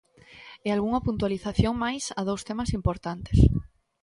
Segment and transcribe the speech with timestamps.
[0.65, 3.37] E algunha puntualización máis a dous temas importantes.